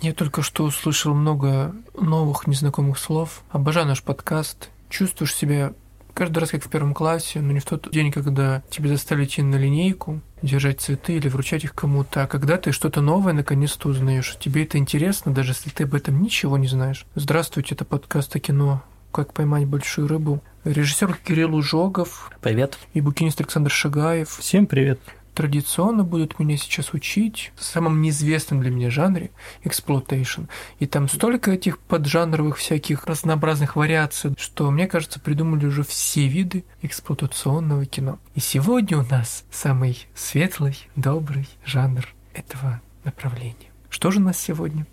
[0.00, 3.42] Я только что услышал много новых незнакомых слов.
[3.50, 4.70] Обожаю наш подкаст.
[4.88, 5.72] Чувствуешь себя
[6.12, 9.42] каждый раз как в первом классе, но не в тот день, когда тебе заставили идти
[9.42, 14.36] на линейку, держать цветы или вручать их кому-то, а когда ты что-то новое наконец-то узнаешь.
[14.38, 17.06] Тебе это интересно, даже если ты об этом ничего не знаешь.
[17.14, 18.82] Здравствуйте, это подкаст о кино
[19.12, 20.42] «Как поймать большую рыбу».
[20.64, 22.30] Режиссер Кирилл Ужогов.
[22.40, 22.78] Привет.
[22.92, 24.28] И букинист Александр Шагаев.
[24.28, 25.00] Всем привет
[25.36, 29.30] традиционно будут меня сейчас учить в самом неизвестном для меня жанре
[29.62, 30.44] эксплуатейшн.
[30.78, 36.64] И там столько этих поджанровых всяких разнообразных вариаций, что, мне кажется, придумали уже все виды
[36.80, 38.18] эксплуатационного кино.
[38.34, 43.70] И сегодня у нас самый светлый, добрый жанр этого направления.
[43.90, 44.86] Что же у нас сегодня?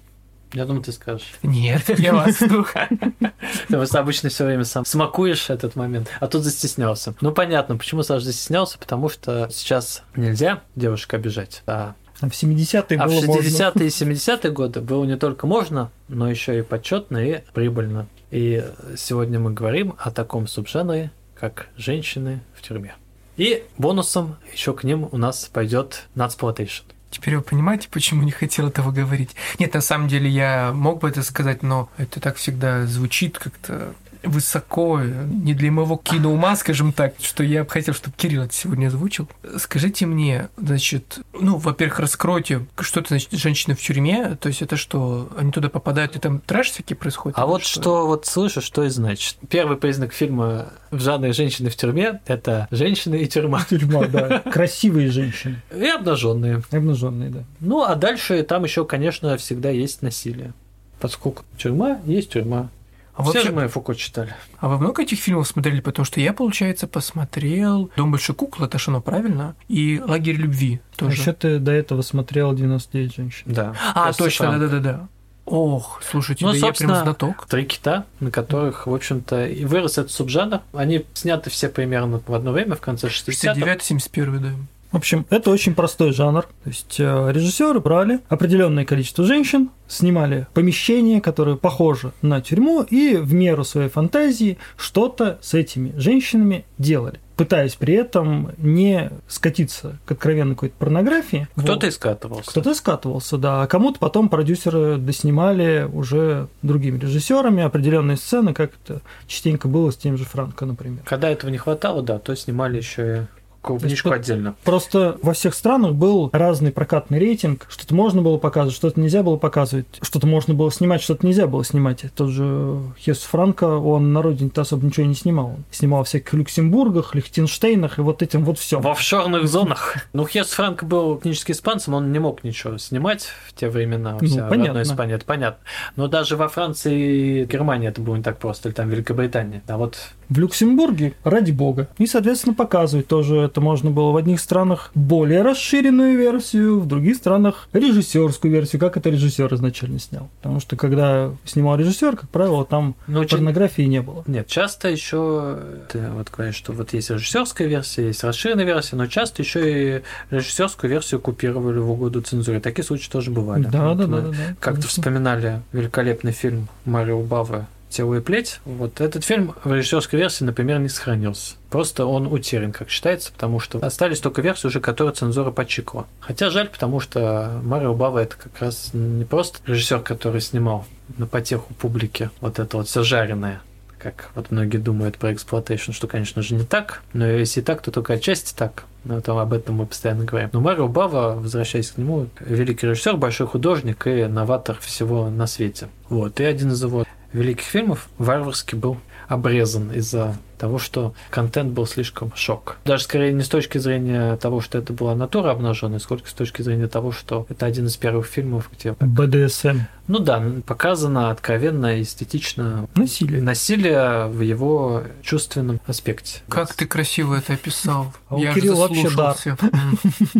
[0.53, 1.33] Я думаю, ты скажешь.
[1.41, 2.37] Нет, я вас.
[2.37, 7.15] Ты обычно все время сам смакуешь этот момент, а тут застеснялся.
[7.21, 12.99] Ну, понятно, почему сразу застеснялся, потому что сейчас нельзя девушек обижать, а а в 70-е
[12.99, 17.17] а было в 60-е и 70-е годы было не только можно, но еще и почетно
[17.17, 18.07] и прибыльно.
[18.31, 18.63] И
[18.95, 22.95] сегодня мы говорим о таком субжанре, как женщины в тюрьме.
[23.35, 26.83] И бонусом еще к ним у нас пойдет Nutsploitation.
[27.13, 29.35] Теперь вы понимаете, почему не хотел этого говорить?
[29.59, 33.93] Нет, на самом деле я мог бы это сказать, но это так всегда звучит как-то
[34.23, 38.87] высоко, не для моего киноума, скажем так, что я бы хотел, чтобы Кирилл это сегодня
[38.87, 39.27] озвучил.
[39.57, 44.77] Скажите мне, значит, ну, во-первых, раскройте, что это значит женщина в тюрьме, то есть это
[44.77, 47.37] что, они туда попадают, и там трэш всякий происходит?
[47.37, 47.81] А вот что?
[47.81, 49.37] что вот слышишь, что и значит.
[49.49, 53.65] Первый признак фильма в жанре «Женщины в тюрьме»— это женщины и тюрьма.
[53.69, 54.39] Тюрьма, да.
[54.51, 55.61] Красивые женщины.
[55.75, 56.61] И обнаженные.
[56.71, 57.43] Обнаженные, да.
[57.59, 60.53] Ну, а дальше там еще, конечно, всегда есть насилие.
[60.99, 62.69] Поскольку тюрьма есть тюрьма.
[63.15, 63.49] А Все вообще...
[63.49, 64.35] же мы Фуко читали.
[64.57, 65.81] А вы много этих фильмов смотрели?
[65.81, 69.55] Потому что я, получается, посмотрел «Дом большой куклы», это Шано, правильно?
[69.67, 71.11] И «Лагерь любви» тоже.
[71.11, 73.43] А еще ты до этого смотрел «99 женщин».
[73.45, 73.75] Да.
[73.93, 75.07] А, точно, да-да-да.
[75.45, 77.45] Ох, слушайте, ну, да я прям знаток.
[77.47, 80.61] Три кита, на которых, в общем-то, и вырос этот субжанр.
[80.71, 83.59] Они сняты все примерно в одно время, в конце 60-х.
[83.59, 84.49] 69-71, да.
[84.93, 86.43] В общем, это очень простой жанр.
[86.43, 93.15] То есть э, режиссеры брали определенное количество женщин, снимали помещение, которое похоже на тюрьму, и
[93.17, 100.11] в меру своей фантазии что-то с этими женщинами делали пытаясь при этом не скатиться к
[100.11, 101.47] откровенной какой-то порнографии.
[101.55, 101.93] Кто-то вот.
[101.93, 102.51] скатывался.
[102.51, 103.63] Кто-то скатывался, да.
[103.63, 109.97] А кому-то потом продюсеры доснимали уже другими режиссерами определенные сцены, как это частенько было с
[109.97, 111.01] тем же Франко, например.
[111.05, 114.55] Когда этого не хватало, да, то снимали еще и клубничку есть, отдельно.
[114.63, 117.65] Просто во всех странах был разный прокатный рейтинг.
[117.69, 119.87] Что-то можно было показывать, что-то нельзя было показывать.
[120.01, 122.03] Что-то можно было снимать, что-то нельзя было снимать.
[122.15, 125.47] Тот же Хес Франко, он на родине-то особо ничего не снимал.
[125.47, 128.79] Он снимал в всяких Люксембургах, Лихтенштейнах и вот этим вот все.
[128.79, 129.97] В офшорных зонах.
[130.13, 134.17] Ну, Хес Франко был этнически испанцем, он не мог ничего снимать в те времена.
[134.19, 134.81] Ну, вся понятно.
[134.81, 135.63] Испании, это понятно.
[135.95, 139.63] Но даже во Франции и Германии это было не так просто, или там Великобритания.
[139.67, 139.97] А вот
[140.29, 141.87] в Люксембурге, ради бога.
[141.97, 147.15] И, соответственно, показывать тоже это можно было в одних странах более расширенную версию, в других
[147.15, 150.29] странах режиссерскую версию, как это режиссер изначально снял.
[150.41, 154.23] Потому что когда снимал режиссер, как правило, там ну, порнографии не было.
[154.27, 155.59] Нет, часто еще
[155.91, 160.01] ты вот говоришь, что вот есть режиссерская версия, есть расширенная версия, но часто еще и
[160.29, 162.59] режиссерскую версию купировали в угоду цензуре.
[162.59, 163.63] Такие случаи тоже бывали.
[163.63, 164.35] Да, вот да, да, да, да.
[164.59, 168.59] Как-то вспоминали великолепный фильм Марио Бава «Тело и плеть».
[168.65, 171.57] Вот этот фильм в режиссерской версии, например, не сохранился.
[171.69, 176.07] Просто он утерян, как считается, потому что остались только версии уже, которые цензура почикала.
[176.19, 180.85] Хотя жаль, потому что Марио Бава это как раз не просто режиссер, который снимал
[181.19, 183.61] на потеху публики вот это вот все жареное,
[183.99, 187.91] как вот многие думают про эксплуатейшн, что, конечно же, не так, но если так, то
[187.91, 188.85] только отчасти так.
[189.05, 190.49] Но там об этом мы постоянно говорим.
[190.53, 195.89] Но Марио Бава, возвращаясь к нему, великий режиссер, большой художник и новатор всего на свете.
[196.07, 196.39] Вот.
[196.39, 198.97] И один из его великих фильмов варварски был
[199.27, 202.77] обрезан из-за того, что контент был слишком шок.
[202.85, 206.61] Даже скорее не с точки зрения того, что это была натура обнаженная, сколько с точки
[206.61, 208.95] зрения того, что это один из первых фильмов, где...
[208.99, 209.79] БДСМ.
[210.07, 213.41] Ну да, показано откровенно, эстетично насилие.
[213.41, 216.39] насилие в его чувственном аспекте.
[216.47, 218.13] Как ты красиво это описал.
[218.29, 219.35] А Я Кирилл вообще дар.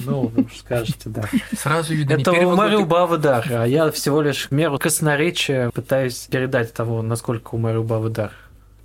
[0.06, 1.24] Ну, вы скажете, да.
[1.58, 2.14] Сразу видно.
[2.14, 7.56] Это у Марио Бавы дар, а я всего лишь меру красноречия пытаюсь передать того, насколько
[7.56, 8.32] у Марио Бавы дар.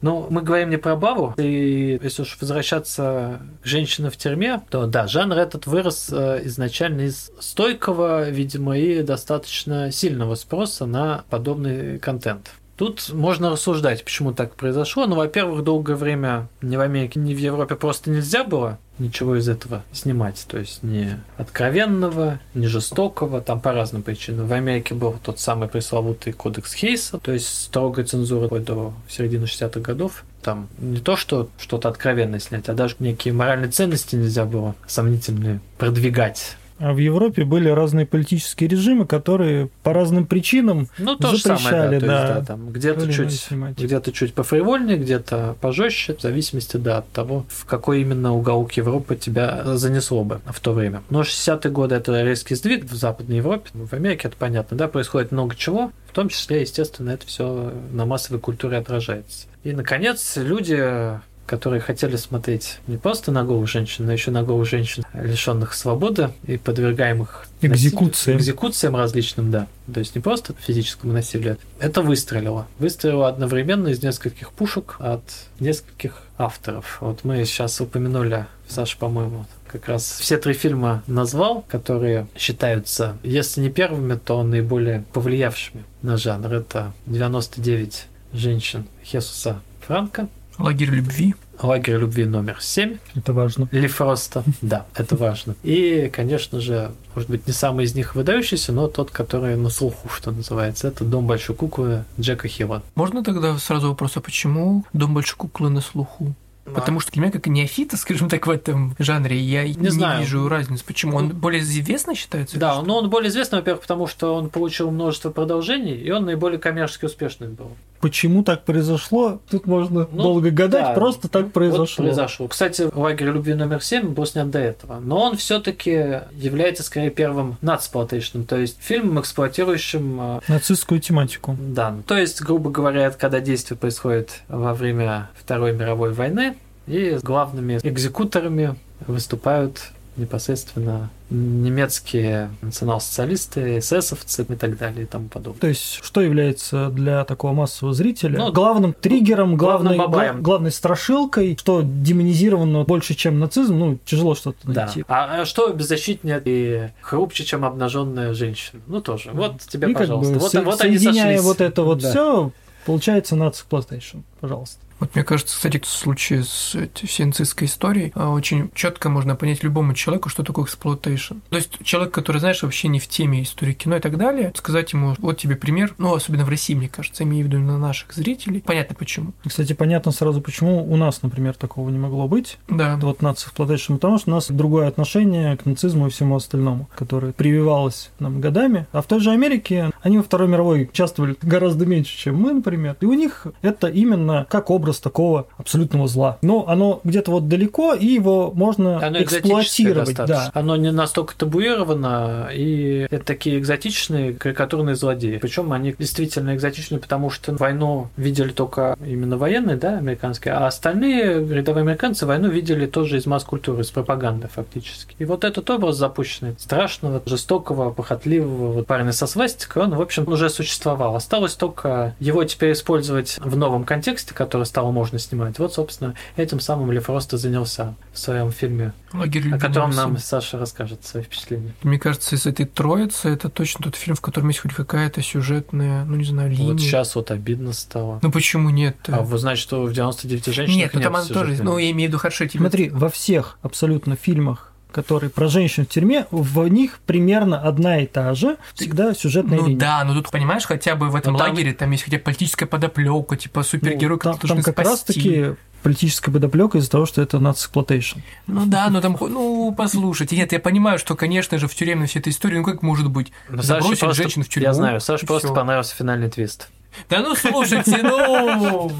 [0.00, 4.86] Ну, мы говорим не про Баву, и если уж возвращаться к женщине в тюрьме, то
[4.86, 11.98] да, жанр этот вырос э, изначально из стойкого, видимо, и достаточно сильного спроса на подобный
[11.98, 12.52] контент.
[12.78, 15.06] Тут можно рассуждать, почему так произошло.
[15.06, 19.48] Ну, во-первых, долгое время ни в Америке, ни в Европе просто нельзя было ничего из
[19.48, 20.44] этого снимать.
[20.46, 24.46] То есть не откровенного, не жестокого, там по разным причинам.
[24.46, 29.80] В Америке был тот самый пресловутый кодекс Хейса, то есть строгая цензура до середины 60-х
[29.80, 30.24] годов.
[30.42, 35.60] Там не то, что что-то откровенное снять, а даже некие моральные ценности нельзя было сомнительные
[35.78, 36.56] продвигать.
[36.78, 42.00] А в Европе были разные политические режимы, которые по разным причинам ну, то запрещали, же
[42.00, 46.76] самое, да, да, есть, да там где-то чуть, где-то чуть пофривольнее, где-то пожестче, в зависимости,
[46.76, 51.02] да, от того, в какой именно уголок Европы тебя занесло бы в то время.
[51.10, 55.32] Но 60-е годы это резкий сдвиг в Западной Европе, в Америке это понятно, да, происходит
[55.32, 59.46] много чего, в том числе, естественно, это все на массовой культуре отражается.
[59.64, 64.68] И, наконец, люди которые хотели смотреть не просто на голых женщин, но еще на голых
[64.68, 68.38] женщин, лишенных свободы и подвергаемых экзекуциям.
[68.38, 69.66] экзекуциям различным, да.
[69.92, 71.56] То есть не просто физическому насилию.
[71.80, 72.68] Это выстрелило.
[72.78, 75.22] Выстрелило одновременно из нескольких пушек от
[75.58, 76.98] нескольких авторов.
[77.00, 83.62] Вот мы сейчас упомянули, Саша, по-моему, как раз все три фильма назвал, которые считаются, если
[83.62, 86.52] не первыми, то наиболее повлиявшими на жанр.
[86.52, 90.28] Это 99 женщин Хесуса Франка,
[90.58, 91.34] Лагерь любви.
[91.62, 92.98] Лагерь любви номер 7.
[93.14, 93.68] Это важно.
[93.70, 94.42] Лифроста.
[94.60, 95.54] Да, это важно.
[95.62, 100.08] И, конечно же, может быть, не самый из них выдающийся, но тот, который на слуху,
[100.08, 100.88] что называется.
[100.88, 102.82] Это «Дом большой куклы» Джека Хилла.
[102.96, 106.34] Можно тогда сразу вопрос, а почему «Дом большой куклы» на слуху?
[106.74, 110.20] Потому что для меня, как неофита, скажем так, в этом жанре, я не, не знаю.
[110.20, 110.84] вижу разницы.
[110.84, 111.16] Почему?
[111.16, 112.58] Он более известно считается?
[112.58, 116.58] Да, но он более известный, во-первых, потому что он получил множество продолжений, и он наиболее
[116.58, 117.70] коммерчески успешный был.
[118.00, 119.40] Почему так произошло?
[119.50, 122.04] Тут можно ну, долго гадать, да, просто так произошло.
[122.04, 122.48] Вот произошло.
[122.48, 125.00] Кстати, лагерь любви номер 7 был снят до этого.
[125.00, 131.56] Но он все-таки является скорее первым нацплотейшном, то есть фильмом, эксплуатирующим э, нацистскую тематику.
[131.60, 131.96] Да.
[132.06, 136.56] То есть, грубо говоря, когда действие происходит во время Второй мировой войны,
[136.86, 145.60] и главными экзекуторами выступают непосредственно немецкие национал-социалисты, эсэсовцы и так далее и тому подобное.
[145.60, 151.56] То есть, что является для такого массового зрителя ну, главным триггером, главной, главным главной страшилкой,
[151.58, 155.04] что демонизировано больше, чем нацизм, ну, тяжело что-то найти.
[155.08, 155.24] Да.
[155.24, 158.80] А, а что беззащитнее и хрупче, чем обнаженная женщина?
[158.86, 159.30] Ну, тоже.
[159.32, 160.32] Вот тебе, и пожалуйста.
[160.32, 161.42] Как бы, вот, со- вот они сошлись.
[161.42, 162.10] вот это вот да.
[162.10, 162.52] все,
[162.86, 164.22] получается Nazi exploitation.
[164.40, 164.78] Пожалуйста.
[165.00, 169.62] Вот мне кажется, кстати, в случае с всей нацистской историей а, очень четко можно понять
[169.62, 171.36] любому человеку, что такое эксплуатейшн.
[171.50, 174.92] То есть человек, который, знаешь, вообще не в теме истории кино и так далее, сказать
[174.92, 178.12] ему, вот тебе пример, ну, особенно в России, мне кажется, имею в виду на наших
[178.12, 179.32] зрителей, понятно почему.
[179.46, 182.58] Кстати, понятно сразу, почему у нас, например, такого не могло быть.
[182.68, 182.96] Да.
[183.00, 188.10] Вот Nazisploitation, потому что у нас другое отношение к нацизму и всему остальному, которое прививалось
[188.18, 188.86] нам годами.
[188.92, 192.96] А в той же Америке они во Второй мировой участвовали гораздо меньше, чем мы, например.
[193.00, 196.38] И у них это именно как образ образ такого абсолютного зла.
[196.42, 200.14] Но оно где-то вот далеко, и его можно оно эксплуатировать.
[200.14, 200.50] Да.
[200.54, 205.38] Оно не настолько табуировано, и это такие экзотичные карикатурные злодеи.
[205.38, 211.46] Причем они действительно экзотичны, потому что войну видели только именно военные, да, американские, а остальные
[211.46, 215.14] рядовые американцы войну видели тоже из масс-культуры, из пропаганды фактически.
[215.18, 220.26] И вот этот образ запущенный, страшного, жестокого, похотливого вот парня со свастикой, он, в общем,
[220.28, 221.16] уже существовал.
[221.16, 225.58] Осталось только его теперь использовать в новом контексте, который стал стало можно снимать.
[225.58, 230.56] Вот, собственно, этим самым Лев Роста занялся в своем фильме, Лагерь о котором нам Саша
[230.56, 231.74] расскажет свои впечатления.
[231.82, 236.04] Мне кажется, из этой троицы это точно тот фильм, в котором есть хоть какая-то сюжетная,
[236.04, 236.72] ну не знаю, линия.
[236.72, 238.20] Вот сейчас вот обидно стало.
[238.22, 238.96] Ну почему нет?
[239.08, 240.76] А вы знаете, что в 99 женщинах нет?
[240.76, 242.46] Нет, ну там она тоже, ну я имею в виду хорошо.
[242.46, 242.60] Тебе...
[242.60, 248.06] Смотри, во всех абсолютно фильмах которые про женщин в тюрьме, в них примерно одна и
[248.06, 249.78] та же всегда сюжетная ну, линия.
[249.78, 251.78] да, но тут, понимаешь, хотя бы в этом но лагере там...
[251.80, 255.54] там есть хотя бы политическая подоплека, типа супергерой, ну, который там, там как раз таки
[255.82, 258.18] политическая подоплека из-за того, что это нацисплотейшн.
[258.46, 262.18] Ну да, но там, ну, послушайте, нет, я понимаю, что, конечно же, в тюремной всей
[262.20, 264.66] этой истории, ну как может быть, но забросить просто, женщину в тюрьму.
[264.66, 265.54] Я знаю, Саше просто всё.
[265.54, 266.68] понравился финальный твист.
[267.08, 268.90] Да ну слушайте, ну!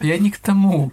[0.00, 0.90] Я не к тому.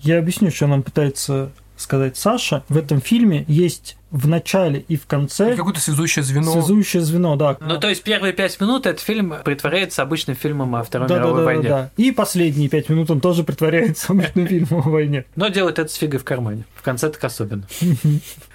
[0.00, 1.52] Я объясню, что нам пытается
[1.82, 5.56] сказать Саша, в этом фильме есть в начале и в конце...
[5.56, 6.52] Какое-то связующее звено.
[6.52, 7.56] Связующее звено, да.
[7.60, 11.38] Ну, то есть первые пять минут этот фильм притворяется обычным фильмом о Второй да, мировой
[11.38, 11.62] да, войне.
[11.62, 11.90] Да, да.
[11.96, 15.24] И последние пять минут он тоже притворяется обычным фильмом о войне.
[15.34, 16.64] Но делает это с фигой в кармане.
[16.74, 17.66] В конце так особенно.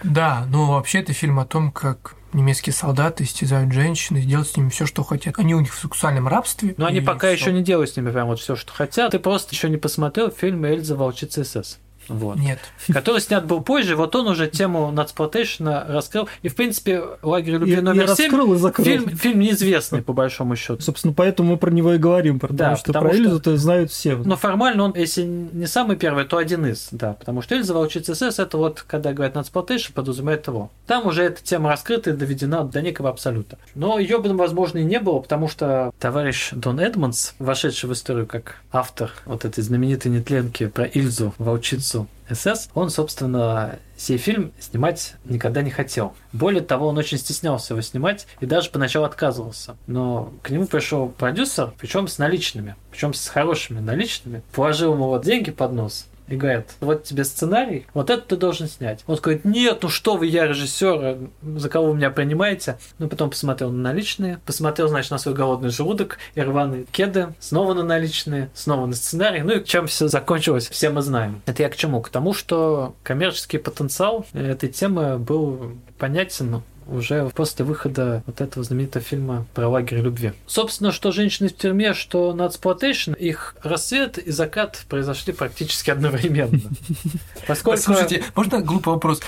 [0.04, 4.58] Да, но вообще это фильм о том, как немецкие солдаты истязают женщин и делают с
[4.58, 5.38] ними все, что хотят.
[5.38, 6.76] Они у них в сексуальном рабстве.
[6.78, 9.12] Но они пока еще не делают с ними прям вот все, что хотят.
[9.12, 11.80] Ты просто еще не посмотрел фильм Эльза Волчица СС.
[12.08, 12.38] Вот.
[12.38, 12.60] Нет.
[12.94, 16.28] Который снят был позже, вот он уже тему нацплотейшна раскрыл.
[16.42, 18.86] И, в принципе, «Лагерь любви И- и номер 7» раскрыл, и закрыл.
[18.86, 20.82] фильм, фильм неизвестный, по большому счету.
[20.82, 23.92] Собственно, поэтому мы про него и говорим, потому Да, что потому про что- Эльзу-то знают
[23.92, 24.16] все.
[24.16, 27.14] Но формально он, если не самый первый, то один из, да.
[27.14, 30.72] Потому что Эльза Волчица СС, это вот, когда говорят нацплотейшн, подразумевает его.
[30.86, 33.58] Там уже эта тема раскрыта и доведена до некого абсолюта.
[33.76, 38.26] Но ее бы, возможно, и не было, потому что товарищ Дон Эдмонс, вошедший в историю
[38.28, 41.97] как автор вот этой знаменитой нетленки про Ильзу, волчицу
[42.30, 46.14] СС, он, собственно, сей фильм снимать никогда не хотел.
[46.34, 49.78] Более того, он очень стеснялся его снимать и даже поначалу отказывался.
[49.88, 55.24] Но к нему пришел продюсер, причем с наличными, причем с хорошими наличными, положил ему вот
[55.24, 59.04] деньги под нос и говорит, вот тебе сценарий, вот это ты должен снять.
[59.08, 62.78] Он говорит, нет, ну что вы, я режиссер, за кого вы меня принимаете?
[63.00, 67.74] Ну, потом посмотрел на наличные, посмотрел, значит, на свой голодный желудок и рваные кеды, снова
[67.74, 69.42] на наличные, снова на сценарий.
[69.42, 71.42] Ну и чем все закончилось, все мы знаем.
[71.46, 72.02] Это я к чему?
[72.02, 79.04] К тому, что коммерческий потенциал этой темы был понятен уже после выхода вот этого знаменитого
[79.04, 80.34] фильма про лагерь любви.
[80.46, 86.60] Собственно, что женщины в тюрьме, что нацплотейшн, их рассвет и закат произошли практически одновременно.
[87.48, 87.82] Поскольку...
[87.82, 89.22] Слушайте, можно глупый вопрос?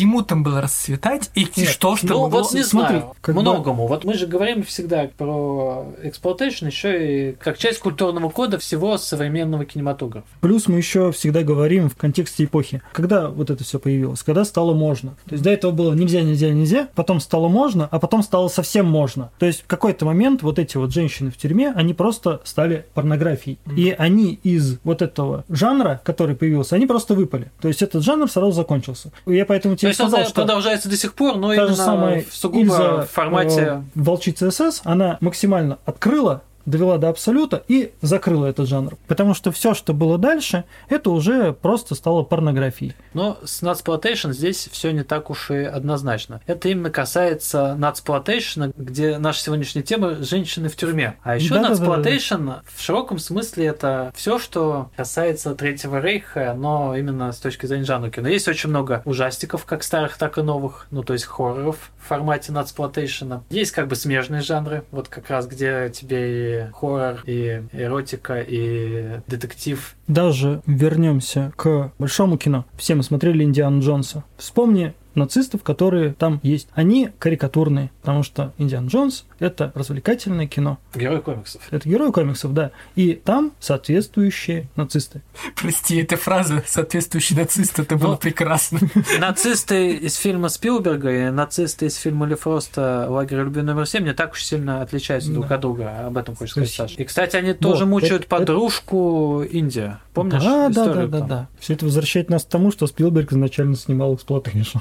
[0.00, 3.40] Чему там было расцветать и Нет, что что Ну, могло- вот не смотри, знаю, когда-
[3.40, 3.86] многому.
[3.86, 9.64] Вот мы же говорим всегда про эксплуатейшн еще и как часть культурного кода всего современного
[9.64, 10.26] кинематографа.
[10.40, 12.80] Плюс мы еще всегда говорим в контексте эпохи.
[12.92, 14.22] Когда вот это все появилось?
[14.22, 15.10] Когда стало можно?
[15.26, 18.86] То есть до этого было нельзя, нельзя, нельзя, потом стало можно, а потом стало совсем
[18.86, 19.30] можно.
[19.38, 23.58] То есть в какой-то момент вот эти вот женщины в тюрьме, они просто стали порнографией.
[23.76, 27.50] И они из вот этого жанра, который появился, они просто выпали.
[27.60, 29.12] То есть этот жанр сразу закончился.
[29.26, 31.60] И Я поэтому То тебе он сказал, что продолжается до сих пор, но та же
[31.62, 33.60] именно самая в сугубо Ильза, формате...
[33.60, 38.96] э, волчица СС, она максимально открыла довела до абсолюта и закрыла этот жанр.
[39.06, 42.94] Потому что все, что было дальше, это уже просто стало порнографией.
[43.14, 46.40] Но с Nutsploitation здесь все не так уж и однозначно.
[46.46, 51.16] Это именно касается Nutsploitation, где наша сегодняшняя тема– женщины в тюрьме.
[51.22, 51.84] А еще Да-да-да-да.
[51.84, 57.84] Nutsploitation в широком смысле это все, что касается Третьего Рейха, но именно с точки зрения
[57.84, 58.28] жанра кино.
[58.28, 62.52] Есть очень много ужастиков, как старых, так и новых, ну то есть хорроров в формате
[62.52, 63.40] Nutsploitation.
[63.50, 69.20] Есть как бы смежные жанры, вот как раз где тебе и хоррор, и эротика, и
[69.26, 72.64] детектив, Даже вернемся к большому кино.
[72.76, 74.24] Все мы смотрели Индиану Джонса.
[74.36, 76.68] Вспомни нацистов, которые там есть.
[76.74, 80.78] Они карикатурные, потому что Индиан Джонс– это развлекательное кино.
[80.94, 81.62] герой комиксов.
[81.70, 82.70] Это герои комиксов, да.
[82.94, 85.22] И там соответствующие нацисты.
[85.56, 88.80] Прости, эта фраза, соответствующий нацист, это было Ну, прекрасно.
[89.18, 94.14] Нацисты из фильма Спилберга и нацисты из фильма Ли Фроста «Лагерь любви номер 7» не
[94.14, 95.54] так уж сильно отличаются друг Да.
[95.56, 96.06] от друга.
[96.06, 96.94] Об этом хочешь сказать, Саша.
[96.96, 100.00] И, кстати, они тоже Вот, мучают это- подружку Индия.
[100.14, 101.28] Помнишь да, да, историю да, да, там?
[101.28, 101.48] да.
[101.58, 104.78] Все это возвращает нас к тому, что Спилберг изначально снимал эксплуатейшн.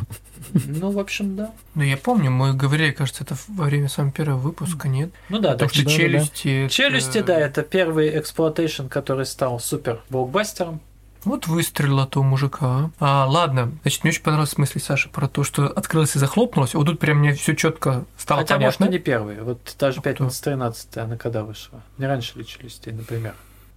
[0.53, 1.51] Ну, в общем, да.
[1.75, 5.09] Ну, я помню, мы говорили, кажется, это во время самого первого выпуска, нет?
[5.29, 5.97] Ну да, Потому так что да, да, да.
[5.97, 6.65] челюсти...
[6.65, 10.79] это- Челюсти, да, это первый эксплуатейшн, который стал супер блокбастером.
[11.25, 12.91] Вот выстрелила то мужика.
[12.99, 16.73] А, ладно, значит, мне очень понравилась мысль Саши про то, что открылось и захлопнулось.
[16.73, 18.85] Вот тут прям мне все четко стало Хотя, понятно.
[18.85, 19.41] может, не первый.
[19.41, 21.81] Вот даже А пятница 13 она когда вышла?
[21.97, 23.33] Не раньше ли челюстей, например.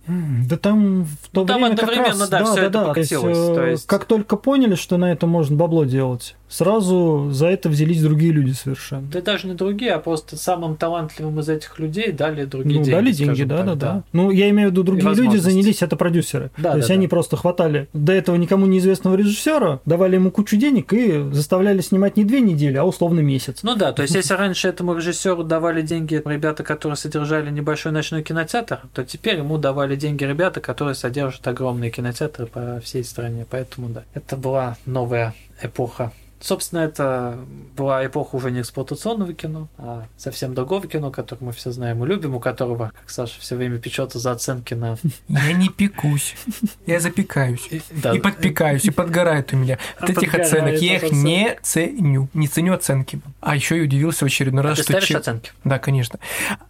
[0.07, 3.11] Да там в то Ну, там время как одновременно, раз, да, всё это то есть,
[3.11, 7.47] покатилось, э, то есть- Как только поняли, что на это можно бабло делать, сразу за
[7.47, 9.07] это взялись другие люди совершенно.
[9.11, 12.95] Да даже не другие, а просто самым талантливым из этих людей дали другие ну, деньги.
[12.95, 14.05] дали деньги, да, так, да, да.
[14.13, 16.51] Ну, я имею в виду, другие люди занялись, это продюсеры.
[16.59, 16.95] Да, То да, есть да.
[16.95, 22.17] они просто хватали до этого никому неизвестного режиссера, давали ему кучу денег и заставляли снимать
[22.17, 23.61] не две недели, а условно месяц.
[23.63, 28.23] Ну да, то есть если раньше этому режиссеру давали деньги ребята, которые содержали небольшой ночной
[28.23, 33.47] кинотеатр, то теперь ему давали деньги ребята, которые содержат огромные кинотеатры по всей стране.
[33.49, 36.13] Поэтому да, это была новая эпоха.
[36.43, 37.39] Собственно, это
[37.77, 42.09] была эпоха уже не эксплуатационного кино, а совсем другого кино, которое мы все знаем и
[42.09, 44.97] любим, у которого, как Саша все время печется за оценки на...
[45.29, 46.35] Я не пекусь.
[46.85, 47.69] Я запекаюсь.
[47.71, 50.81] И, да, И подпекаюсь, и подгорает у меня от этих оценок.
[50.81, 52.29] Я их не ценю.
[52.35, 53.21] Не ценю оценки.
[53.41, 54.93] А еще и удивился в очередной А раз, ты что...
[54.93, 55.53] ставишь чел- оценки?
[55.63, 56.19] Да, конечно.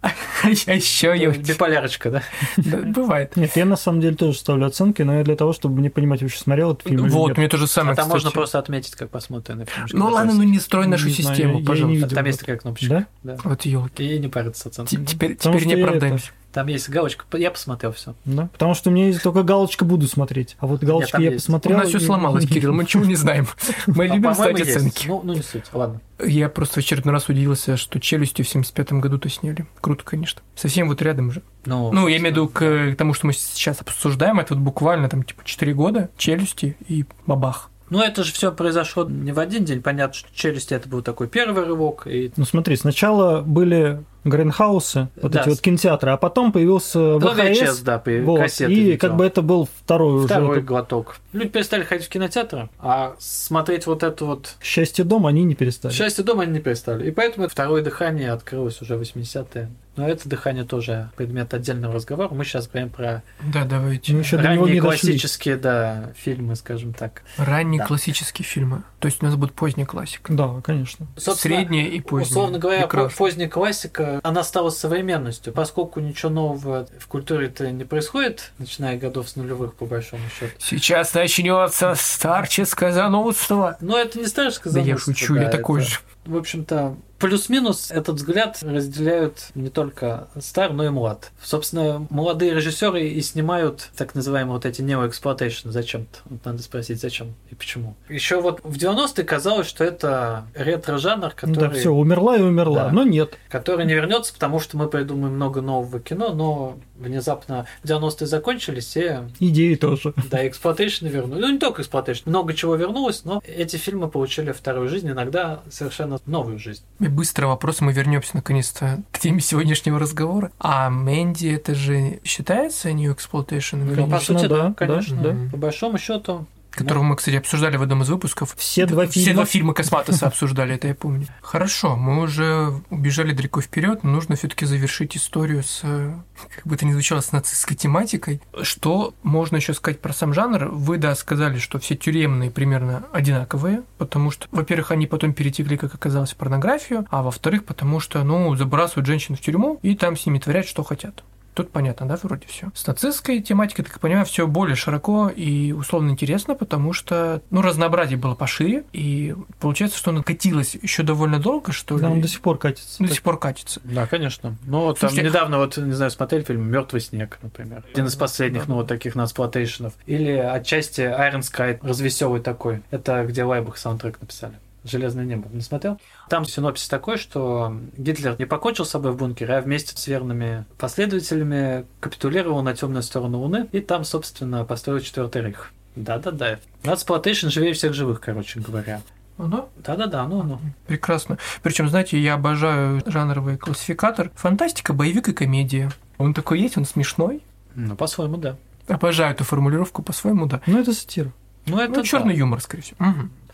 [0.01, 0.09] А
[0.43, 1.29] еще я...
[1.29, 2.23] Биполярочка, да?
[2.57, 3.35] Бывает.
[3.35, 6.21] Нет, я на самом деле тоже ставлю оценки, но я для того, чтобы не понимать,
[6.21, 9.09] вообще смотрел этот фильм Вот, мне то же самое, А там можно просто отметить, как
[9.09, 9.87] посмотренный фильм.
[9.93, 12.15] Ну ладно, ну не строй нашу систему, пожалуйста.
[12.15, 13.07] Там есть такая кнопочка.
[13.23, 13.37] Да?
[13.43, 14.15] Вот елки.
[14.15, 15.05] И не париться с оценками.
[15.05, 16.31] Теперь, не оправдаемся.
[16.53, 17.25] Там есть галочка.
[17.37, 18.13] Я посмотрел все.
[18.25, 18.47] Да?
[18.53, 21.45] Потому что у меня есть только галочка «буду смотреть», а вот галочка там «я есть.
[21.45, 21.77] У посмотрел».
[21.79, 23.47] нас все и- сломалось, Кирилл, мы ничего не знаем.
[23.87, 25.07] Мы А, любим ставить оценки.
[25.07, 25.65] Ну, ну, не суть.
[25.73, 25.99] Ладно.
[26.23, 29.65] Я просто в очередной раз удивился, что челюсти в 75 году-то сняли.
[29.81, 30.41] Круто, конечно.
[30.55, 31.41] Совсем вот рядом же.
[31.65, 35.09] Ну, Ну, я имею в виду к тому, что мы сейчас обсуждаем, это вот буквально
[35.09, 37.69] там типа 4 года, челюсти и бабах.
[37.89, 39.81] Ну, это же все произошло не в один день.
[39.81, 42.07] Понятно, что челюсти это был такой первый рывок.
[42.07, 45.41] И Ну смотри, сначала были Грейнхаусы, вот Да.
[45.41, 48.97] эти вот кинотеатры, а потом появился ВХС, VHS, да, по- вот, кассеты и видео.
[48.99, 50.61] как бы это был второй, Второй уже.
[50.61, 51.17] глоток.
[51.33, 55.91] Люди перестали ходить в кинотеатры, а смотреть вот это вот Счастье дома они не перестали.
[55.91, 57.07] счастье дома они не перестали.
[57.07, 59.69] И поэтому второе дыхание открылось уже в 80-е.
[59.95, 62.29] Но это дыхание тоже предмет отдельного разговора.
[62.31, 63.21] Мы сейчас говорим про
[63.53, 64.13] Да, давайте.
[64.13, 67.21] Мы еще до него ранние классические, да, фильмы, скажем так.
[67.37, 67.85] Ранние Да.
[67.85, 68.81] классические фильмы.
[69.03, 70.31] То есть у нас будет поздняя классика.
[70.31, 71.07] Да, конечно.
[71.17, 72.29] Собственно, Средняя и поздняя.
[72.29, 73.17] Условно говоря, Прекрасно.
[73.17, 79.35] поздняя классика, она стала современностью, поскольку ничего нового в культуре-то не происходит, начиная годов с
[79.35, 80.53] нулевых, по большому счету.
[80.57, 83.75] Сейчас начнется старческое занудство.
[83.81, 85.97] Но это не старшее Да я шучу, я такой же.
[86.25, 91.31] В общем-то, плюс-минус этот взгляд разделяют не только стар, но и млад.
[91.41, 95.69] Собственно, молодые режиссеры и снимают так называемые вот эти неоэксплуатейшн.
[95.69, 96.19] Зачем-то?
[96.25, 97.95] Вот надо спросить, зачем и почему.
[98.07, 102.85] Еще вот в 90-е казалось, что это ретро-жанр, Да, который, все, умерла и умерла.
[102.85, 102.91] Да.
[102.91, 103.37] Но нет.
[103.49, 109.19] который не вернется, потому что мы придумаем много нового кино, но внезапно 90-е закончились, и
[109.39, 110.13] Идеи тоже.
[110.29, 111.41] да, эксплуатейшн вернули.
[111.41, 116.19] Ну, не только эксплуатейшн, много чего вернулось, но эти фильмы получили вторую жизнь, иногда совершенно
[116.25, 116.83] новую жизнь.
[116.99, 120.51] И быстрый вопрос, мы вернемся наконец-то к теме сегодняшнего разговора.
[120.59, 123.83] А Мэнди это же считается New Exploitation?
[123.83, 125.17] Ну, по сути, да, да, да, конечно.
[125.21, 125.35] да.
[125.51, 128.55] По большому счету, Которого мы, кстати, обсуждали в одном из выпусков.
[128.57, 129.33] Все два Все фильма.
[129.35, 131.27] два фильма Косматоса обсуждали, это я помню.
[131.41, 136.85] Хорошо, мы уже убежали далеко вперед, но нужно все-таки завершить историю с, как бы это
[136.85, 138.41] ни звучало, с нацистской тематикой.
[138.63, 140.69] Что можно еще сказать про сам жанр?
[140.71, 145.93] Вы, да, сказали, что все тюремные примерно одинаковые, потому что, во-первых, они потом перетекли, как
[145.93, 150.25] оказалось, в порнографию, а во-вторых, потому что, ну, забрасывают женщин в тюрьму и там с
[150.25, 151.23] ними творят, что хотят.
[151.53, 152.71] Тут понятно, да, вроде все.
[152.73, 157.61] С нацистской тематикой, так я понимаю, все более широко и условно интересно, потому что, ну,
[157.61, 162.21] разнообразие было пошире, и получается, что оно катилось еще довольно долго, что Да, ли, он
[162.21, 163.03] до сих пор катится.
[163.03, 163.81] до сих пор катится.
[163.83, 164.55] да, конечно.
[164.65, 167.83] Ну, вот там Слушайте, недавно, вот, не знаю, смотрели фильм Мертвый снег, например.
[167.91, 169.93] Один из последних, ну, вот таких нансплотейшенов.
[170.07, 172.81] Или отчасти Iron Sky, развеселый такой.
[172.91, 174.55] Это где Лайбах саундтрек написали.
[174.83, 175.47] Железное небо.
[175.51, 175.99] Не смотрел?
[176.29, 180.65] Там синопсис такой, что Гитлер не покончил с собой в бункере, а вместе с верными
[180.77, 185.71] последователями капитулировал на темную сторону Луны и там, собственно, построил четвертый рейх.
[185.95, 186.59] Да-да-да.
[186.83, 189.01] Нацплотейшн живее всех живых, короче говоря.
[189.37, 190.59] Ну да, Да-да-да, ну, ну.
[190.85, 191.37] прекрасно.
[191.63, 194.31] Причем, знаете, я обожаю жанровый классификатор.
[194.35, 195.91] Фантастика, боевик и комедия.
[196.17, 197.41] Он такой есть, он смешной.
[197.75, 198.57] Ну, по-своему, да.
[198.87, 200.61] Обожаю эту формулировку по-своему, да.
[200.67, 201.31] Ну, это сатира.
[201.65, 202.39] Ну, это Ну, черный да.
[202.39, 202.97] юмор, скорее всего.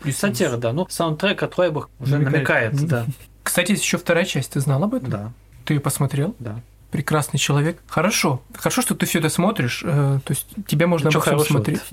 [0.04, 0.72] И сатира, да.
[0.72, 2.72] Ну, саундтрек от Лайбах уже Намекает.
[2.72, 3.06] намекает, да.
[3.42, 4.52] Кстати, есть еще вторая часть.
[4.52, 5.10] Ты знал об этом?
[5.10, 5.32] Да,
[5.64, 6.34] Ты ее посмотрел?
[6.38, 6.60] да.
[6.90, 7.78] Прекрасный человек.
[7.86, 8.42] Хорошо.
[8.52, 9.82] Хорошо, что ты все это смотришь.
[9.84, 11.80] э, то есть тебе можно Ничего обо смотреть.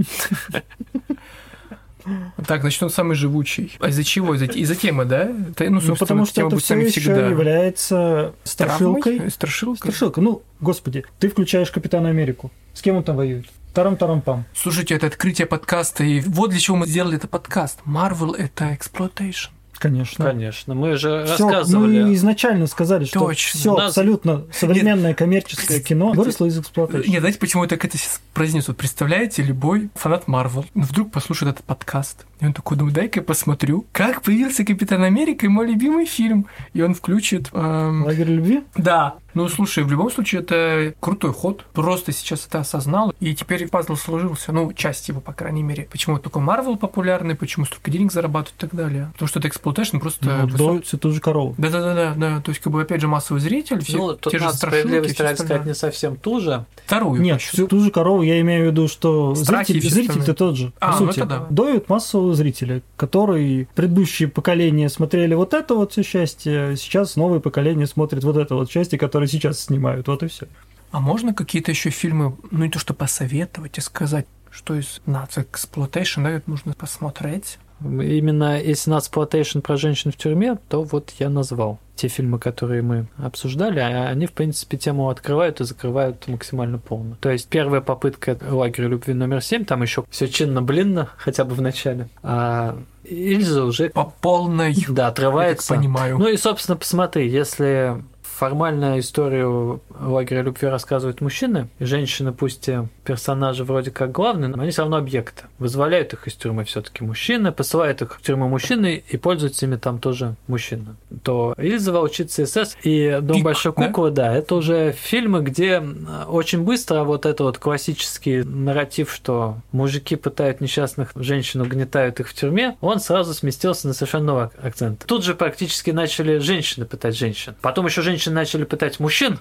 [2.47, 3.75] Так, значит, он самый живучий.
[3.81, 4.33] А из-за чего?
[4.33, 5.25] Из-за из-за темы, да?
[5.25, 7.27] Ну, Ну, собственно, потому что тема это все еще всегда.
[7.27, 8.31] является Травмой?
[8.45, 9.29] страшилкой.
[9.31, 9.77] Страшилкой?
[9.77, 10.21] Страшилка.
[10.21, 12.49] Ну, господи, ты включаешь Капитана Америку.
[12.73, 13.47] С кем он там воюет?
[13.77, 14.43] Тарам-тарам-пам.
[14.55, 17.81] Слушайте, это открытие подкаста, и вот для чего мы сделали этот подкаст.
[17.85, 19.49] Marvel— это exploitation.
[19.79, 20.25] Конечно.
[20.25, 20.73] Конечно.
[20.75, 22.03] Мы же Всё, рассказывали.
[22.03, 23.59] мы изначально сказали, что Точно.
[23.59, 27.09] все нас- абсолютно современное коммерческое кино выросло из эксплуатации.
[27.09, 28.67] Нет, знаете, почему я так это сейчас произнес?
[28.67, 33.23] Вот представляете, любой фанат Marvel вдруг послушает этот подкаст, и он такой, ну дай-ка я
[33.23, 36.47] посмотрю, как появился Капитан Америка и мой любимый фильм.
[36.73, 37.49] И он включит...
[37.53, 38.63] эм, Лагерь любви?
[38.75, 39.15] Да.
[39.33, 41.63] Ну, слушай, в любом случае, это крутой ход.
[41.73, 44.51] Просто сейчас это осознал, и теперь пазл сложился.
[44.51, 45.87] Ну, часть его, по крайней мере.
[45.91, 49.09] Почему только Marvel популярный, почему столько денег зарабатывают и так далее.
[49.13, 50.25] Потому что это эксплуатейшн просто...
[50.25, 51.55] Ну, высок- все ту же корову.
[51.57, 52.41] Да-да-да, да.
[52.41, 55.37] То есть, как бы, опять же, массовый зритель, все Ну, тут те же справедливости ради
[55.37, 56.65] сказать не совсем ту же.
[56.85, 57.21] Вторую.
[57.21, 60.55] Нет, всю ту же корову я имею в виду, что Страхи и зритель, зритель-то тот
[60.55, 60.73] же.
[60.79, 61.47] А, по ну сути, это да.
[61.49, 67.87] доют массового зрителя, который предыдущие поколения смотрели вот это вот все счастье, сейчас новое поколение
[67.87, 70.07] смотрит вот это вот счастье, которое сейчас снимают.
[70.07, 70.47] Вот и все.
[70.91, 75.41] А можно какие-то еще фильмы, ну не то что посоветовать, а сказать, что из наци
[75.41, 77.59] эксплуатейшн, да, это нужно посмотреть.
[77.81, 83.07] Именно если Nazisploitation про женщин в тюрьме, то вот я назвал те фильмы, которые мы
[83.17, 87.17] обсуждали, а они, в принципе, тему открывают и закрывают максимально полно.
[87.19, 91.55] То есть первая попытка это лагерь любви номер 7, там еще все чинно-блинно, хотя бы
[91.55, 92.07] в начале.
[92.21, 95.73] А Ильза уже По полной, да, я отрывается.
[95.73, 96.17] понимаю.
[96.19, 98.03] Ну и, собственно, посмотри, если
[98.37, 101.69] формально историю лагеря любви рассказывают мужчины.
[101.79, 105.45] Женщины, пусть и персонажи вроде как главные, но они все равно объекты.
[105.57, 109.97] Вызволяют их из тюрьмы все-таки мужчины, посылают их в тюрьму мужчины и пользуются ими там
[109.97, 110.95] тоже мужчины.
[111.23, 113.87] То Ильза волчица СС и Дом Пик, большой да?
[113.87, 114.35] куклы, да?
[114.35, 115.83] это уже фильмы, где
[116.27, 122.33] очень быстро вот это вот классический нарратив, что мужики пытают несчастных женщин, угнетают их в
[122.35, 125.05] тюрьме, он сразу сместился на совершенно новый акцент.
[125.07, 127.55] Тут же практически начали женщины пытать женщин.
[127.61, 129.39] Потом еще женщины начали пытать мужчин,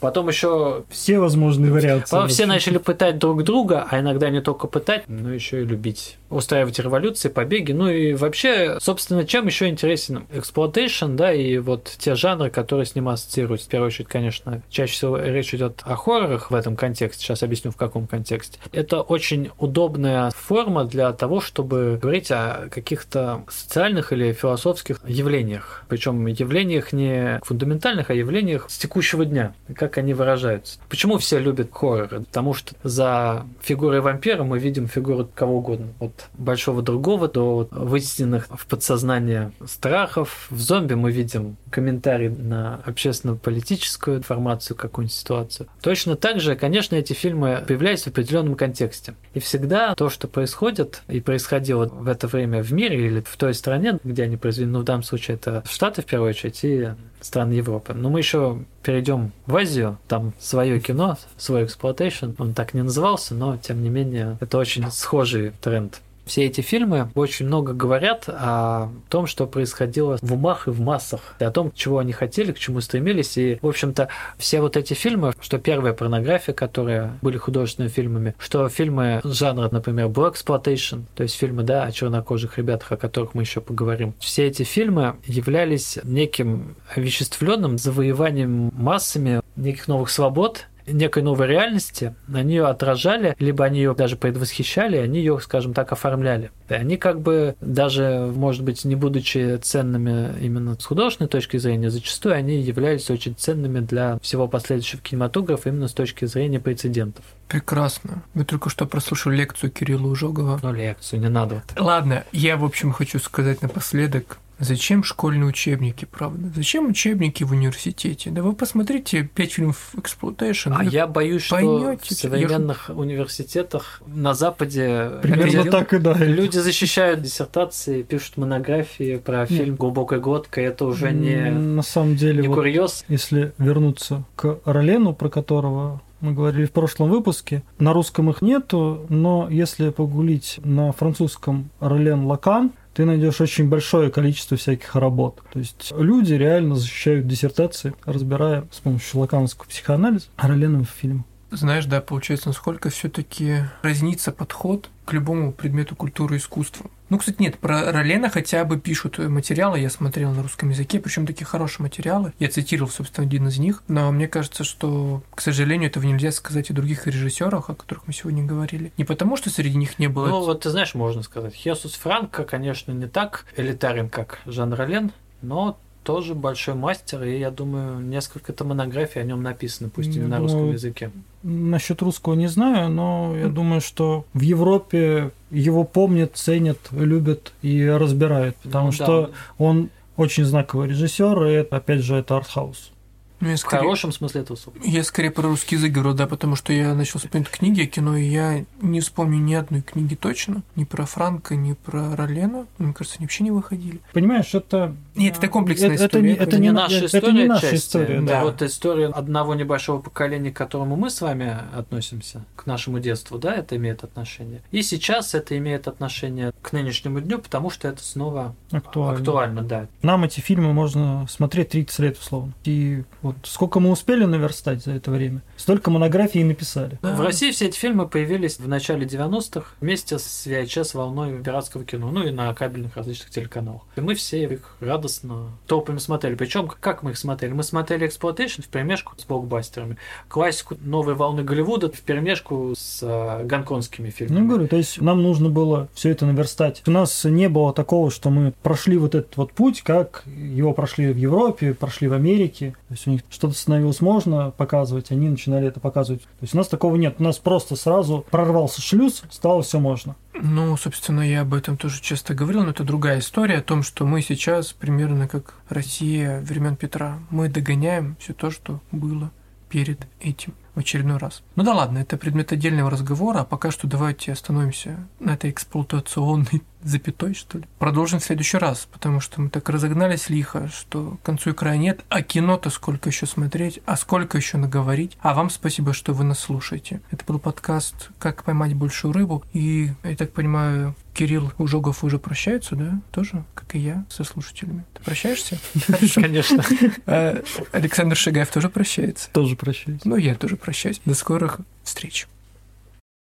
[0.00, 2.10] потом еще Все возможные вариации.
[2.10, 6.18] Потом все начали пытать друг друга, а иногда не только пытать, но еще и любить.
[6.30, 7.72] Устраивать революции, побеги.
[7.72, 12.94] Ну и вообще, собственно, чем еще интересен эксплуатейшн, да, и вот те жанры, которые с
[12.94, 13.66] ним ассоциируются.
[13.66, 17.24] В первую очередь, конечно, чаще всего речь идет о хоррорах в этом контексте.
[17.24, 18.58] Сейчас объясню, в каком контексте.
[18.72, 25.84] Это очень удобная форма для того, чтобы говорить о каких-то социальных или философских явлениях.
[25.88, 28.23] Причем явлениях не фундаментальных, а явлениях
[28.68, 30.78] с текущего дня, как они выражаются.
[30.88, 32.20] Почему все любят хорроры?
[32.20, 35.88] Потому что за фигурой вампира мы видим фигуру кого угодно.
[36.00, 40.46] От большого другого до вытесненных в подсознание страхов.
[40.50, 45.68] В зомби мы видим комментарий на общественно-политическую информацию, какую-нибудь ситуацию.
[45.82, 49.14] Точно так же, конечно, эти фильмы появляются в определенном контексте.
[49.34, 53.54] И всегда то, что происходит и происходило в это время в мире или в той
[53.54, 56.88] стране, где они произведены, ну, в данном случае это Штаты в первую очередь и
[57.24, 57.94] страны Европы.
[57.94, 63.34] Но мы еще перейдем в Азию, там свое кино, свой exploitation, он так не назывался,
[63.34, 66.00] но тем не менее это очень схожий тренд.
[66.24, 71.34] Все эти фильмы очень много говорят о том, что происходило в умах и в массах,
[71.38, 73.36] и о том, чего они хотели, к чему стремились.
[73.36, 74.08] И, в общем-то,
[74.38, 80.06] все вот эти фильмы, что первая порнография, которые были художественными фильмами, что фильмы жанра, например,
[80.06, 84.14] Black Exploitation, то есть фильмы, да, о чернокожих ребятах, о которых мы еще поговорим.
[84.18, 92.54] Все эти фильмы являлись неким овеществленным завоеванием массами неких новых свобод, некой новой реальности, они
[92.54, 96.50] ее отражали, либо они ее даже предвосхищали, они ее, скажем так, оформляли.
[96.68, 101.90] И они как бы даже, может быть, не будучи ценными именно с художественной точки зрения,
[101.90, 107.24] зачастую они являлись очень ценными для всего последующего кинематографа именно с точки зрения прецедентов.
[107.48, 108.22] Прекрасно.
[108.34, 110.58] Вы только что прослушали лекцию Кирилла Ужогова.
[110.62, 111.62] Ну, лекцию не надо.
[111.76, 116.50] Ладно, я, в общем, хочу сказать напоследок, Зачем школьные учебники, правда?
[116.54, 118.30] Зачем учебники в университете?
[118.30, 120.74] Да вы посмотрите пять фильмов Exploitation.
[120.76, 126.14] А я боюсь, что поймёте, в современных университетах на Западе Примерно люди, так и да.
[126.14, 132.42] люди защищают диссертации, пишут монографии про фильм «Глубокая глотка», это уже не, На самом деле,
[132.42, 133.04] не вот курьез.
[133.08, 139.04] если вернуться к Ролену, про которого мы говорили в прошлом выпуске, на русском их нету,
[139.08, 145.42] но если погуглить на французском Ролен Лакан, ты найдешь очень большое количество всяких работ.
[145.52, 151.24] То есть люди реально защищают диссертации, разбирая с помощью лакановского психоанализа Роленовый фильм.
[151.56, 156.90] Знаешь, да, получается, насколько все-таки разнится подход к любому предмету культуры и искусства.
[157.10, 161.26] Ну, кстати, нет, про Ролена хотя бы пишут материалы, я смотрел на русском языке, причем
[161.26, 162.32] такие хорошие материалы.
[162.38, 166.70] Я цитировал, собственно, один из них, но мне кажется, что, к сожалению, этого нельзя сказать
[166.70, 168.92] о других режиссерах, о которых мы сегодня говорили.
[168.96, 170.28] Не потому, что среди них не было...
[170.28, 175.12] Ну, вот ты знаешь, можно сказать, Хесус Франко, конечно, не так элитарен, как Жан Ролен,
[175.42, 180.24] но тоже большой мастер, и я думаю, несколько-то монографий о нем написано, пусть и Я
[180.24, 181.10] не на думаю, русском языке.
[181.42, 187.84] Насчет русского не знаю, но я думаю, что в Европе его помнят, ценят, любят и
[187.86, 192.92] разбирают, потому Ну, что да, он очень знаковый режиссер, и это, опять же, это артхаус.
[193.40, 193.82] Ну, я в скорее...
[193.82, 194.78] хорошем смысле этого слова.
[194.84, 198.16] Я скорее про русский язык говорю, да, потому что я начал вспоминать книги о кино,
[198.16, 202.66] и я не вспомню ни одной книги точно, ни про Франка, ни про Ролена.
[202.78, 204.00] Мне кажется, они вообще не выходили.
[204.12, 204.94] Понимаешь, это...
[205.14, 206.22] Нет, это комплексная это, история.
[206.28, 207.86] не, это, Это не, не на- наша это история, не наша отчасти.
[207.86, 208.44] история, Это да.
[208.44, 213.54] вот история одного небольшого поколения, к которому мы с вами относимся, к нашему детству, да,
[213.54, 214.62] это имеет отношение.
[214.70, 219.18] И сейчас это имеет отношение к нынешнему дню, потому что это снова Актуально.
[219.20, 219.86] актуально, да.
[220.02, 222.52] Нам эти фильмы можно смотреть 30 лет, условно.
[222.64, 226.98] И вот сколько мы успели наверстать за это время, столько монографий и написали.
[227.02, 227.14] Да.
[227.14, 232.10] В России все эти фильмы появились в начале 90-х вместе с VHS волной пиратского кино,
[232.10, 233.82] ну и на кабельных различных телеканалах.
[233.96, 236.34] И мы все их радостно толпами смотрели.
[236.34, 237.54] Причем, как мы их смотрели?
[237.54, 239.96] Мы смотрели exploitation в перемешку с блокбастерами,
[240.28, 244.40] классику новой волны Голливуда в перемешку с э, гонконгскими фильмами.
[244.40, 246.82] Ну, говорю, то есть нам нужно было все это наверстать.
[246.86, 251.10] У нас не было такого, что мы прошли вот этот вот путь, как его прошли
[251.10, 252.74] в Европе, прошли в Америке.
[252.88, 256.22] То есть у них что-то становилось можно показывать, они начинали это показывать.
[256.22, 257.16] То есть у нас такого нет.
[257.18, 260.16] У нас просто сразу прорвался шлюз, стало все можно.
[260.34, 264.04] Ну, собственно, я об этом тоже часто говорил, но это другая история о том, что
[264.04, 267.18] мы сейчас примерно как Россия времен Петра.
[267.30, 269.30] Мы догоняем все то, что было
[269.68, 271.42] перед этим в очередной раз.
[271.56, 276.62] Ну да ладно, это предмет отдельного разговора, а пока что давайте остановимся на этой эксплуатационной
[276.82, 277.64] запятой, что ли.
[277.78, 281.78] Продолжим в следующий раз, потому что мы так разогнались лихо, что к концу и края
[281.78, 285.16] нет, а кино-то сколько еще смотреть, а сколько еще наговорить.
[285.20, 287.00] А вам спасибо, что вы нас слушаете.
[287.10, 292.74] Это был подкаст «Как поймать большую рыбу», и, я так понимаю, Кирилл Ужогов уже прощается,
[292.74, 293.00] да?
[293.12, 294.84] Тоже, как и я, со слушателями.
[294.94, 295.58] Ты прощаешься?
[296.14, 296.62] Конечно.
[297.06, 299.30] А Александр Шагаев тоже прощается.
[299.30, 300.00] Тоже прощаюсь.
[300.04, 301.00] Ну, я тоже прощаюсь.
[301.04, 302.26] До скорых встреч.